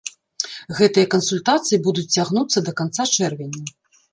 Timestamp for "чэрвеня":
3.19-3.63